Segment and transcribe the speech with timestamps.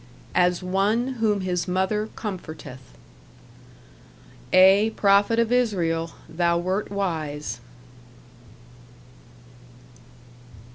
[0.33, 2.97] "AS ONE WHOM HIS MOTHER COMFORTETH."
[4.51, 7.59] Ay, Prophet of Israel, thou wert wise.